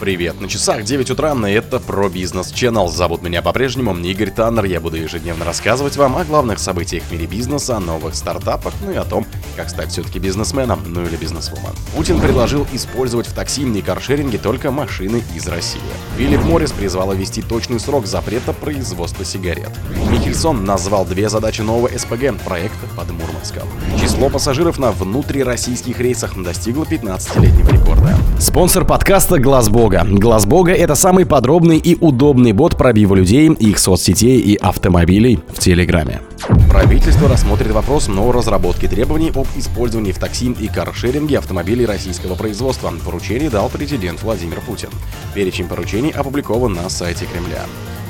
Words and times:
Привет, 0.00 0.40
на 0.40 0.48
часах 0.48 0.82
9 0.82 1.10
утра, 1.10 1.34
и 1.46 1.52
это 1.52 1.78
про 1.78 2.08
бизнес 2.08 2.54
Channel. 2.54 2.88
Зовут 2.88 3.20
меня 3.20 3.42
по-прежнему 3.42 3.94
Игорь 3.94 4.30
Таннер. 4.30 4.64
Я 4.64 4.80
буду 4.80 4.96
ежедневно 4.96 5.44
рассказывать 5.44 5.98
вам 5.98 6.16
о 6.16 6.24
главных 6.24 6.58
событиях 6.58 7.02
в 7.02 7.12
мире 7.12 7.26
бизнеса, 7.26 7.76
о 7.76 7.80
новых 7.80 8.14
стартапах, 8.14 8.72
ну 8.82 8.92
и 8.92 8.96
о 8.96 9.04
том, 9.04 9.26
как 9.56 9.68
стать 9.68 9.90
все-таки 9.90 10.18
бизнесменом, 10.18 10.80
ну 10.86 11.04
или 11.04 11.16
бизнесвумен. 11.16 11.74
Путин 11.94 12.18
предложил 12.18 12.66
использовать 12.72 13.26
в 13.26 13.34
такси 13.34 13.60
и 13.60 13.82
каршеринге 13.82 14.38
только 14.38 14.70
машины 14.70 15.22
из 15.36 15.46
России. 15.48 15.82
Филипп 16.16 16.44
Моррис 16.44 16.72
призвал 16.72 17.12
ввести 17.12 17.42
точный 17.42 17.78
срок 17.78 18.06
запрета 18.06 18.54
производства 18.54 19.22
сигарет. 19.22 19.70
Михельсон 20.10 20.64
назвал 20.64 21.04
две 21.04 21.28
задачи 21.28 21.60
нового 21.60 21.90
СПГ 21.94 22.42
проекта 22.42 22.86
под 22.96 23.10
Мурманском. 23.10 23.68
Число 24.00 24.30
пассажиров 24.30 24.78
на 24.78 24.92
внутрироссийских 24.92 26.00
рейсах 26.00 26.42
достигло 26.42 26.84
15-летнего 26.84 27.68
рекорда. 27.68 28.16
Спонсор 28.38 28.86
подкаста 28.86 29.38
Глаз. 29.38 29.68
Глаз 29.90 30.46
Бога 30.46 30.72
это 30.72 30.94
самый 30.94 31.26
подробный 31.26 31.78
и 31.78 31.96
удобный 31.96 32.52
бот 32.52 32.76
пробива 32.76 33.16
людей, 33.16 33.50
их 33.50 33.80
соцсетей 33.80 34.38
и 34.38 34.54
автомобилей 34.54 35.40
в 35.48 35.58
Телеграме. 35.58 36.20
Правительство 36.70 37.28
рассмотрит 37.28 37.72
вопрос 37.72 38.06
новой 38.06 38.32
разработки 38.32 38.86
требований 38.86 39.30
об 39.30 39.46
использовании 39.56 40.12
в 40.12 40.18
такси 40.20 40.52
и 40.52 40.68
каршеринге 40.68 41.38
автомобилей 41.38 41.86
российского 41.86 42.36
производства. 42.36 42.92
Поручение 43.04 43.50
дал 43.50 43.68
президент 43.68 44.22
Владимир 44.22 44.60
Путин. 44.60 44.90
Перечень 45.34 45.66
поручений 45.66 46.10
опубликован 46.10 46.72
на 46.72 46.88
сайте 46.88 47.26
Кремля 47.26 47.64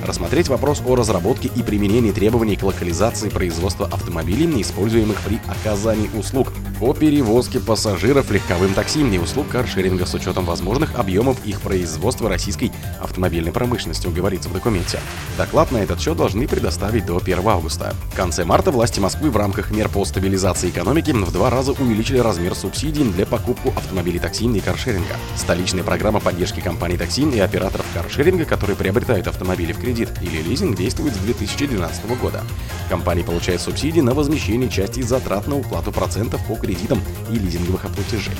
рассмотреть 0.04 0.48
вопрос 0.48 0.82
о 0.86 0.94
разработке 0.94 1.50
и 1.54 1.62
применении 1.62 2.12
требований 2.12 2.56
к 2.56 2.62
локализации 2.62 3.28
производства 3.28 3.86
автомобилей, 3.86 4.60
используемых 4.60 5.20
при 5.20 5.40
оказании 5.48 6.10
услуг 6.16 6.52
по 6.78 6.94
перевозке 6.94 7.60
пассажиров 7.60 8.30
легковым 8.30 8.72
такси 8.74 9.00
и 9.00 9.18
услуг 9.18 9.48
каршеринга 9.48 10.06
с 10.06 10.14
учетом 10.14 10.44
возможных 10.44 10.98
объемов 10.98 11.44
их 11.44 11.60
производства 11.60 12.28
российской 12.28 12.72
автомобильной 13.00 13.52
промышленностью, 13.52 14.10
говорится 14.10 14.48
в 14.48 14.52
документе. 14.52 14.98
Доклад 15.36 15.72
на 15.72 15.78
этот 15.78 16.00
счет 16.00 16.16
должны 16.16 16.48
предоставить 16.48 17.06
до 17.06 17.18
1 17.18 17.46
августа. 17.46 17.94
В 18.12 18.16
конце 18.16 18.44
марта 18.44 18.70
власти 18.70 19.00
Москвы 19.00 19.30
в 19.30 19.36
рамках 19.36 19.70
мер 19.70 19.88
по 19.88 20.04
стабилизации 20.04 20.70
экономики 20.70 21.10
в 21.10 21.32
два 21.32 21.50
раза 21.50 21.72
увеличили 21.72 22.18
размер 22.18 22.54
субсидий 22.54 23.04
для 23.04 23.26
покупку 23.26 23.70
автомобилей 23.76 24.18
такси 24.18 24.46
и 24.46 24.60
каршеринга. 24.60 25.16
Столичная 25.36 25.84
программа 25.84 26.20
поддержки 26.20 26.60
компаний 26.60 26.96
такси 26.96 27.22
и 27.22 27.40
операторов 27.40 27.86
каршеринга, 27.94 28.44
которые 28.44 28.76
приобретают 28.76 29.26
автомобили 29.26 29.72
в 29.72 29.78
кредит, 29.78 29.89
кредит 29.90 30.10
или 30.22 30.40
лизинг 30.42 30.76
действует 30.76 31.14
с 31.14 31.18
2012 31.18 32.06
года. 32.20 32.42
Компания 32.88 33.24
получает 33.24 33.60
субсидии 33.60 34.00
на 34.00 34.14
возмещение 34.14 34.70
части 34.70 35.00
затрат 35.00 35.48
на 35.48 35.56
уплату 35.56 35.90
процентов 35.90 36.40
по 36.46 36.54
кредитам 36.54 37.00
и 37.30 37.34
лизинговых 37.34 37.84
оплатежей. 37.84 38.34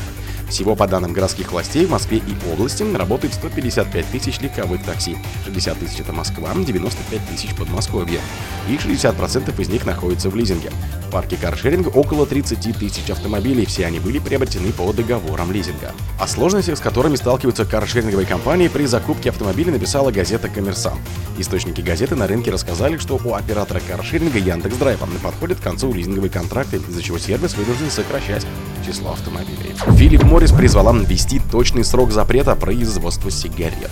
Всего 0.50 0.74
по 0.74 0.88
данным 0.88 1.12
городских 1.12 1.52
властей 1.52 1.86
в 1.86 1.90
Москве 1.90 2.18
и 2.18 2.52
области 2.52 2.82
работает 2.94 3.34
155 3.34 4.06
тысяч 4.06 4.40
легковых 4.40 4.82
такси, 4.84 5.16
60 5.44 5.78
тысяч 5.78 6.00
это 6.00 6.12
Москва, 6.12 6.50
95 6.54 7.28
тысяч 7.28 7.54
Подмосковье, 7.54 8.20
и 8.68 8.74
60% 8.74 9.60
из 9.60 9.68
них 9.68 9.86
находятся 9.86 10.28
в 10.28 10.34
лизинге. 10.34 10.70
В 11.06 11.12
парке 11.12 11.36
каршеринга 11.36 11.88
около 11.88 12.26
30 12.26 12.76
тысяч 12.76 13.10
автомобилей, 13.10 13.64
все 13.64 13.86
они 13.86 14.00
были 14.00 14.18
приобретены 14.18 14.72
по 14.72 14.92
договорам 14.92 15.52
лизинга. 15.52 15.92
О 16.18 16.26
сложностях, 16.26 16.78
с 16.78 16.80
которыми 16.80 17.14
сталкиваются 17.14 17.64
каршеринговые 17.64 18.26
компании 18.26 18.68
при 18.68 18.86
закупке 18.86 19.30
автомобиля, 19.30 19.72
написала 19.72 20.10
газета 20.10 20.48
«Коммерсант». 20.48 21.00
Источники 21.38 21.80
газеты 21.80 22.16
на 22.16 22.26
рынке 22.26 22.50
рассказали, 22.50 22.96
что 22.98 23.20
у 23.24 23.34
оператора 23.34 23.80
каршеринга 23.86 24.38
Яндекс.Драйв 24.38 24.98
подходит 25.22 25.60
к 25.60 25.62
концу 25.62 25.92
лизинговые 25.92 26.30
контракты, 26.30 26.76
из-за 26.76 27.02
чего 27.02 27.18
сервис 27.18 27.54
вынужден 27.54 27.90
сокращать 27.90 28.46
число 28.84 29.12
автомобилей. 29.12 29.74
Филипп 29.96 30.22
Моррис 30.24 30.39
призвала 30.48 30.92
ввести 30.92 31.40
точный 31.52 31.84
срок 31.84 32.12
запрета 32.12 32.56
производства 32.56 33.30
сигарет. 33.30 33.90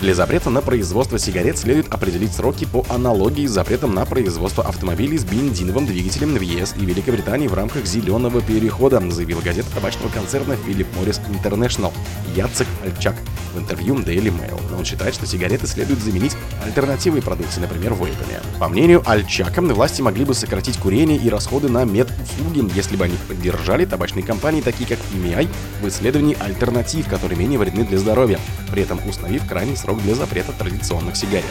Для 0.00 0.14
запрета 0.14 0.48
на 0.48 0.62
производство 0.62 1.18
сигарет 1.18 1.58
следует 1.58 1.92
определить 1.92 2.32
сроки 2.32 2.64
по 2.64 2.86
аналогии 2.88 3.46
с 3.46 3.50
запретом 3.50 3.94
на 3.94 4.06
производство 4.06 4.64
автомобилей 4.66 5.18
с 5.18 5.24
бензиновым 5.24 5.84
двигателем 5.84 6.36
в 6.36 6.40
ЕС 6.40 6.74
и 6.80 6.86
Великобритании 6.86 7.48
в 7.48 7.54
рамках 7.54 7.84
зеленого 7.84 8.40
перехода, 8.40 9.02
заявила 9.10 9.42
газета 9.42 9.68
табачного 9.74 10.08
концерна 10.08 10.54
Philip 10.54 10.86
Morris 10.96 11.20
International 11.28 11.92
Яцек 12.34 12.66
Альчак 12.82 13.14
в 13.54 13.58
интервью 13.58 13.96
Daily 13.96 14.32
Mail. 14.32 14.58
Он 14.74 14.86
считает, 14.86 15.14
что 15.14 15.26
сигареты 15.26 15.66
следует 15.66 15.98
заменить 15.98 16.34
альтернативой 16.64 17.20
продукции, 17.20 17.60
например, 17.60 17.92
вейпами. 17.92 18.40
По 18.58 18.68
мнению 18.68 19.02
Альчака, 19.04 19.60
власти 19.60 20.00
могли 20.00 20.24
бы 20.24 20.32
сократить 20.32 20.78
курение 20.78 21.18
и 21.18 21.28
расходы 21.28 21.68
на 21.68 21.84
медуслуги, 21.84 22.64
если 22.74 22.96
бы 22.96 23.04
они 23.04 23.16
поддержали 23.28 23.84
табачные 23.84 24.24
компании, 24.24 24.62
такие 24.62 24.88
как 24.88 24.98
EMI, 25.12 25.46
в 25.82 25.88
исследовании 25.88 26.38
альтернатив, 26.40 27.06
которые 27.08 27.38
менее 27.38 27.58
вредны 27.58 27.84
для 27.84 27.98
здоровья, 27.98 28.38
при 28.70 28.82
этом 28.82 28.98
установив 29.06 29.46
крайний 29.46 29.76
срок 29.76 29.89
срок 29.90 30.02
для 30.02 30.14
запрета 30.14 30.52
традиционных 30.52 31.16
сигарет. 31.16 31.44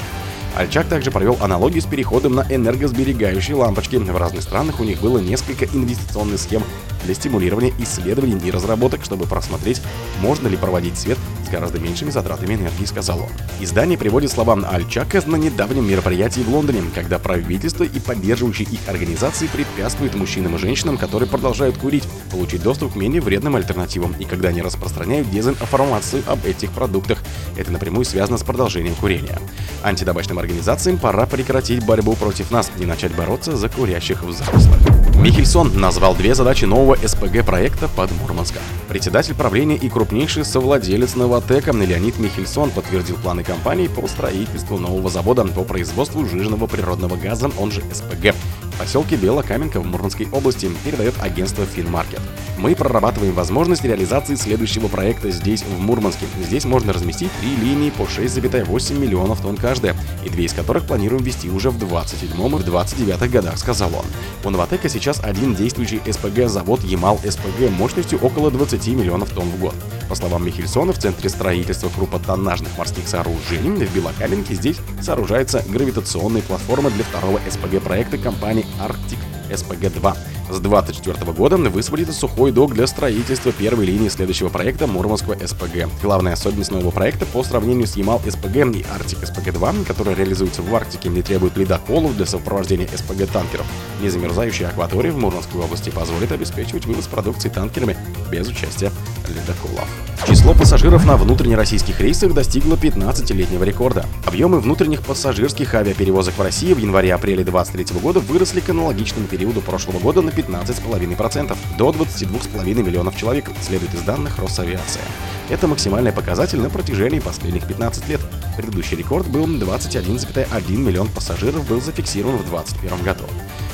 Альчак 0.56 0.88
также 0.88 1.12
провел 1.12 1.38
аналогию 1.42 1.82
с 1.82 1.86
переходом 1.86 2.36
на 2.36 2.46
энергосберегающие 2.50 3.56
лампочки. 3.56 3.98
В 3.98 4.18
разных 4.18 4.44
странах 4.44 4.80
у 4.80 4.84
них 4.84 5.02
было 5.02 5.20
несколько 5.20 5.66
инвестиционных 5.66 6.40
схем 6.40 6.64
для 7.04 7.14
стимулирования 7.14 7.74
исследований 7.80 8.40
и 8.44 8.52
разработок, 8.52 9.04
чтобы 9.04 9.26
просмотреть, 9.26 9.82
можно 10.22 10.48
ли 10.48 10.58
проводить 10.58 10.98
свет 10.98 11.18
с 11.46 11.50
гораздо 11.50 11.80
меньшими 11.80 12.10
затратами 12.10 12.56
энергии, 12.56 12.86
сказал 12.86 13.20
он. 13.20 13.30
Издание 13.60 13.98
приводит 13.98 14.32
слова 14.32 14.58
Альчака 14.70 15.22
на 15.26 15.36
недавнем 15.36 15.88
мероприятии 15.88 16.42
в 16.42 16.50
Лондоне, 16.50 16.82
когда 16.96 17.20
правительство 17.20 17.84
и 17.84 18.00
поддерживающие 18.00 18.68
их 18.70 18.80
организации 18.88 19.48
препятствуют 19.70 20.16
мужчинам 20.16 20.56
и 20.56 20.60
женщинам, 20.60 20.98
которые 20.98 21.30
продолжают 21.30 21.78
курить, 21.78 22.04
получить 22.32 22.62
доступ 22.64 22.94
к 22.94 22.96
менее 22.96 23.22
вредным 23.22 23.56
альтернативам, 23.56 24.14
и 24.20 24.26
когда 24.26 24.50
они 24.50 24.62
распространяют 24.62 25.30
дезинформацию 25.30 26.24
об 26.28 26.46
этих 26.46 26.72
продуктах. 26.72 27.20
Это 27.58 27.72
напрямую 27.72 28.06
связано 28.06 28.38
с 28.38 28.44
продолжением 28.44 28.96
курения. 28.96 29.40
Антитабачным 29.84 30.40
организациям 30.40 30.98
пора 30.98 31.26
прекратить 31.26 31.86
борьбу 31.86 32.16
против 32.16 32.52
нас 32.52 32.72
и 32.80 32.86
начать 32.86 33.16
бороться 33.16 33.56
за 33.56 33.70
курящих 33.70 34.24
взрослых. 34.24 34.78
Михельсон 35.16 35.80
назвал 35.80 36.16
две 36.16 36.34
задачи 36.34 36.66
нового 36.66 36.96
СПГ 36.96 37.46
проекта 37.46 37.90
под 37.90 38.12
Мурманском. 38.22 38.62
Председатель 38.88 39.36
правления 39.36 39.76
и 39.76 39.90
крупнейший 39.90 40.46
совладелец 40.46 41.16
Новотека 41.16 41.72
Леонид 41.72 42.20
Михельсон 42.20 42.70
подтвердил 42.72 43.18
планы 43.18 43.44
компании 43.44 43.88
по 43.88 44.08
строительству 44.08 44.78
нового 44.78 45.10
завода 45.10 45.44
по 45.44 45.64
производству 45.64 46.26
жирного 46.26 46.68
природного 46.68 47.16
газа, 47.16 47.52
он 47.58 47.72
же 47.72 47.82
СПГ, 47.92 48.36
поселке 48.80 49.18
Белокаменка 49.18 49.82
в 49.82 49.86
Мурманской 49.86 50.28
области, 50.32 50.72
передает 50.86 51.14
агентство 51.22 51.66
Финмаркет. 51.66 52.22
Мы 52.58 52.76
прорабатываем 52.76 53.34
возможность 53.34 53.84
реализации 53.84 54.36
следующего 54.36 54.88
проекта 54.88 55.30
здесь, 55.32 55.64
в 55.64 55.80
Мурманске. 55.80 56.26
Здесь 56.42 56.66
можно 56.66 56.94
разместить 56.94 57.32
три 57.42 57.56
линии 57.56 57.90
по 57.90 58.04
6,8 58.04 58.98
миллионов 58.98 59.42
тонн 59.42 59.58
каждая, 59.58 59.96
и 60.26 60.30
две 60.30 60.46
из 60.46 60.54
которых 60.54 60.86
планируем 60.86 61.24
ввести 61.24 61.50
уже 61.50 61.70
в 61.70 61.78
27 61.78 62.30
и 62.30 62.34
в 62.34 62.64
29 62.64 63.30
годах, 63.30 63.58
сказал 63.58 63.94
он. 63.94 64.06
У 64.44 64.50
Новотека 64.50 64.88
сейчас 64.88 65.20
один 65.24 65.54
действующий 65.54 66.02
СПГ-завод 66.10 66.84
Ямал 66.84 67.20
СПГ 67.20 67.70
мощностью 67.78 68.20
около 68.20 68.50
20 68.50 68.88
миллионов 68.88 69.30
тонн 69.32 69.50
в 69.50 69.60
год. 69.60 69.76
По 70.10 70.16
словам 70.16 70.44
Михельсона, 70.44 70.92
в 70.92 70.98
центре 70.98 71.30
строительства 71.30 71.88
крупнотоннажных 71.90 72.76
морских 72.80 73.08
сооружений 73.08 73.86
в 73.86 73.96
Белокаменке 73.96 74.56
здесь 74.56 74.78
сооружается 75.02 75.64
гравитационная 75.70 76.42
платформа 76.42 76.90
для 76.90 77.04
второго 77.04 77.40
СПГ-проекта 77.48 78.18
компании 78.18 78.66
Arctic 78.82 79.20
SPG-2. 79.52 80.18
С 80.50 80.60
2024 80.60 81.32
года 81.34 81.58
высвободится 81.58 82.14
сухой 82.14 82.52
док 82.52 82.74
для 82.74 82.88
строительства 82.88 83.52
первой 83.52 83.86
линии 83.86 84.10
следующего 84.10 84.50
проекта 84.50 84.88
Мурманского 84.88 85.36
СПГ. 85.46 85.88
Главная 86.02 86.34
особенность 86.34 86.72
нового 86.72 86.90
проекта 86.90 87.28
по 87.28 87.44
сравнению 87.44 87.86
с 87.86 87.96
Ямал 87.96 88.20
СПГ 88.28 88.56
и 88.76 88.86
Арктик 88.92 89.20
СПГ-2, 89.20 89.86
который 89.86 90.16
реализуется 90.16 90.64
в 90.64 90.76
Арктике, 90.76 91.10
не 91.10 91.22
требует 91.22 91.56
ледоколов 91.56 92.18
для 92.18 92.26
сопровождения 92.26 92.88
СПГ-танкеров. 92.88 93.68
Незамерзающая 94.02 94.70
акватория 94.70 95.12
в 95.12 95.20
Мурманской 95.20 95.62
области 95.62 95.92
позволит 95.92 96.32
обеспечивать 96.32 96.88
вывоз 96.88 97.06
продукции 97.06 97.50
танкерами 97.50 97.96
без 98.32 98.48
участия 98.48 98.92
ледоколов. 99.28 99.88
Число 100.28 100.54
пассажиров 100.54 101.06
на 101.06 101.18
внутреннероссийских 101.18 102.00
рейсах 102.00 102.34
достигло 102.34 102.76
15-летнего 102.76 103.64
рекорда. 103.64 104.06
Объемы 104.26 104.60
внутренних 104.60 105.02
пассажирских 105.02 105.74
авиаперевозок 105.74 106.38
в 106.38 106.42
России 106.42 106.74
в 106.74 106.78
январе-апреле 106.78 107.44
2023 107.44 108.00
года 108.00 108.20
выросли 108.20 108.60
к 108.60 108.70
аналогичному 108.70 109.28
периоду 109.28 109.62
прошлого 109.62 110.00
года 110.00 110.22
на 110.22 110.30
15,5%, 110.30 111.58
до 111.78 111.90
22,5 111.90 112.84
миллионов 112.84 113.18
человек, 113.18 113.50
следует 113.62 113.94
из 113.94 114.02
данных 114.02 114.38
Росавиации. 114.38 115.02
Это 115.50 115.68
максимальный 115.68 116.12
показатель 116.12 116.60
на 116.60 116.70
протяжении 116.70 117.20
последних 117.20 117.66
15 117.66 118.08
лет. 118.08 118.22
Предыдущий 118.56 118.98
рекорд 118.98 119.28
был 119.28 119.48
21,1 119.48 120.78
миллион 120.78 121.08
пассажиров 121.08 121.68
был 121.68 121.82
зафиксирован 121.82 122.38
в 122.38 122.50
2021 122.50 123.04
году. 123.04 123.24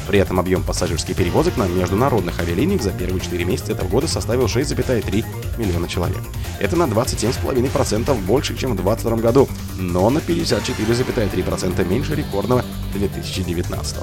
При 0.08 0.20
этом 0.20 0.40
объем 0.40 0.64
пассажирских 0.64 1.16
перевозок 1.16 1.58
на 1.58 1.68
международных 1.68 2.40
авиалиниях 2.40 2.82
за 2.82 2.92
первые 2.92 3.22
4 3.22 3.44
месяца 3.46 3.72
этого 3.74 3.88
года 3.88 4.08
составил 4.08 4.46
6,3 4.46 5.26
миллиона 5.58 5.88
человек. 5.88 6.22
Это 6.60 6.76
на 6.76 6.84
27,5% 6.84 8.14
больше, 8.26 8.56
чем 8.56 8.74
в 8.74 8.76
2022 8.76 9.18
году, 9.18 9.50
но 9.78 10.10
на 10.10 10.20
54,3% 10.20 11.88
меньше 11.88 12.16
рекордного 12.16 12.64
2019 12.94 13.98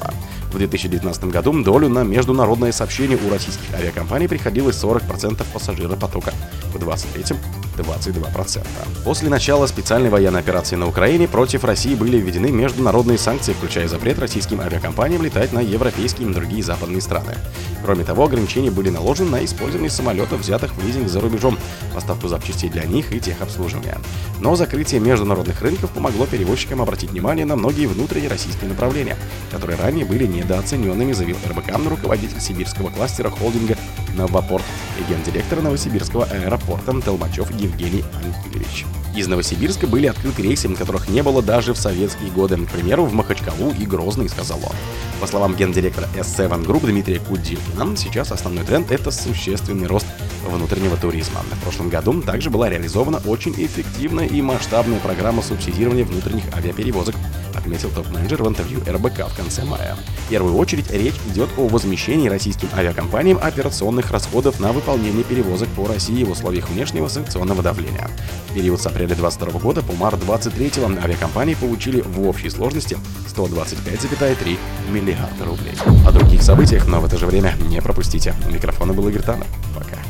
В 0.50 0.58
2019 0.58 1.24
году 1.24 1.62
долю 1.62 1.88
на 1.88 2.02
международное 2.02 2.72
сообщение 2.72 3.18
у 3.18 3.30
российских 3.30 3.72
авиакомпаний 3.74 4.28
приходилось 4.28 4.76
40% 4.76 5.44
пассажиропотока. 5.52 6.32
В 6.74 6.78
2023 6.78 7.36
22%. 7.76 8.66
После 9.04 9.28
начала 9.28 9.66
специальной 9.66 10.10
военной 10.10 10.40
операции 10.40 10.76
на 10.76 10.86
Украине 10.86 11.28
против 11.28 11.64
России 11.64 11.94
были 11.94 12.16
введены 12.16 12.50
международные 12.50 13.18
санкции, 13.18 13.52
включая 13.52 13.88
запрет 13.88 14.18
российским 14.18 14.60
авиакомпаниям 14.60 15.22
летать 15.22 15.52
на 15.52 15.60
европейские 15.60 16.28
и 16.28 16.32
другие 16.32 16.62
западные 16.62 17.00
страны. 17.00 17.36
Кроме 17.84 18.04
того, 18.04 18.24
ограничения 18.24 18.70
были 18.70 18.90
наложены 18.90 19.30
на 19.30 19.44
использование 19.44 19.90
самолетов, 19.90 20.40
взятых 20.40 20.74
в 20.74 20.86
лизинг 20.86 21.08
за 21.08 21.20
рубежом, 21.20 21.58
поставку 21.94 22.28
запчастей 22.28 22.70
для 22.70 22.84
них 22.84 23.12
и 23.12 23.20
техобслуживания. 23.20 23.98
Но 24.40 24.56
закрытие 24.56 25.00
международных 25.00 25.60
рынков 25.62 25.90
помогло 25.90 26.26
перевозчикам 26.26 26.80
обратить 26.82 27.10
внимание 27.10 27.44
на 27.44 27.56
многие 27.56 27.86
внутренние 27.86 28.30
российские 28.30 28.70
направления, 28.70 29.16
которые 29.50 29.78
ранее 29.78 30.04
были 30.04 30.26
недооцененными, 30.26 31.12
заявил 31.12 31.36
РБК 31.48 31.72
руководитель 31.88 32.40
сибирского 32.40 32.90
кластера 32.90 33.30
холдинга 33.30 33.76
Новопорт 34.14 34.64
гендиректор 35.08 35.60
Новосибирского 35.62 36.24
аэропорта 36.24 36.92
Толмачев 37.00 37.50
Евгений 37.58 38.04
Ангелевич. 38.14 38.84
Из 39.14 39.26
Новосибирска 39.28 39.86
были 39.86 40.06
открыты 40.06 40.42
рейсы, 40.42 40.68
которых 40.74 41.08
не 41.08 41.22
было 41.22 41.42
даже 41.42 41.74
в 41.74 41.78
советские 41.78 42.30
годы, 42.30 42.56
к 42.56 42.70
примеру, 42.70 43.04
в 43.04 43.12
Махачкалу 43.12 43.72
и 43.78 43.84
Грозный, 43.84 44.28
сказал 44.28 44.58
он. 44.58 44.74
По 45.20 45.26
словам 45.26 45.54
гендиректора 45.54 46.08
S7 46.14 46.64
Group 46.64 46.86
Дмитрия 46.86 47.18
Кудилкина, 47.18 47.96
сейчас 47.96 48.32
основной 48.32 48.64
тренд– 48.64 48.90
это 48.90 49.10
существенный 49.10 49.86
рост 49.86 50.06
внутреннего 50.46 50.96
туризма. 50.96 51.40
В 51.40 51.62
прошлом 51.62 51.90
году 51.90 52.22
также 52.22 52.50
была 52.50 52.68
реализована 52.68 53.20
очень 53.26 53.52
эффективная 53.52 54.26
и 54.26 54.40
масштабная 54.40 54.98
программа 54.98 55.42
субсидирования 55.42 56.04
внутренних 56.04 56.44
авиаперевозок 56.54 57.14
отметил 57.62 57.90
топ-менеджер 57.90 58.42
в 58.42 58.48
интервью 58.48 58.80
РБК 58.86 59.28
в 59.30 59.36
конце 59.36 59.64
мая. 59.64 59.96
В 60.26 60.28
первую 60.28 60.56
очередь 60.56 60.90
речь 60.90 61.14
идет 61.30 61.48
о 61.56 61.68
возмещении 61.68 62.28
российским 62.28 62.68
авиакомпаниям 62.76 63.38
операционных 63.40 64.10
расходов 64.10 64.58
на 64.60 64.72
выполнение 64.72 65.22
перевозок 65.22 65.68
по 65.70 65.86
России 65.86 66.24
в 66.24 66.30
условиях 66.30 66.68
внешнего 66.68 67.08
санкционного 67.08 67.62
давления. 67.62 68.10
В 68.50 68.54
период 68.54 68.80
с 68.80 68.86
апреля 68.86 69.14
2022 69.14 69.60
года 69.60 69.82
по 69.82 69.92
март 69.92 70.18
2023 70.20 70.84
авиакомпании 71.02 71.54
получили 71.54 72.00
в 72.00 72.26
общей 72.28 72.50
сложности 72.50 72.98
125,3 73.34 74.58
миллиарда 74.90 75.44
рублей. 75.44 75.74
О 76.06 76.10
других 76.10 76.42
событиях, 76.42 76.86
но 76.88 77.00
в 77.00 77.04
это 77.04 77.16
же 77.16 77.26
время 77.26 77.54
не 77.68 77.80
пропустите. 77.80 78.34
У 78.46 78.50
микрофона 78.50 78.92
был 78.92 79.08
Игорь 79.08 79.22
Таннер. 79.22 79.46
Пока. 79.74 80.01